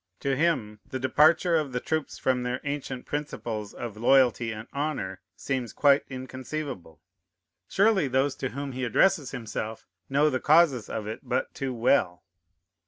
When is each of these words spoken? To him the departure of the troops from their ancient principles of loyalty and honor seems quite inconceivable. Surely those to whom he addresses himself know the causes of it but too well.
To 0.21 0.35
him 0.35 0.79
the 0.83 0.97
departure 0.97 1.55
of 1.57 1.73
the 1.73 1.79
troops 1.79 2.17
from 2.17 2.41
their 2.41 2.59
ancient 2.63 3.05
principles 3.05 3.71
of 3.71 3.95
loyalty 3.97 4.51
and 4.51 4.67
honor 4.73 5.21
seems 5.35 5.73
quite 5.73 6.05
inconceivable. 6.09 6.99
Surely 7.67 8.07
those 8.07 8.33
to 8.37 8.49
whom 8.49 8.71
he 8.71 8.83
addresses 8.83 9.29
himself 9.29 9.85
know 10.09 10.31
the 10.31 10.39
causes 10.39 10.89
of 10.89 11.05
it 11.05 11.19
but 11.21 11.53
too 11.53 11.71
well. 11.71 12.23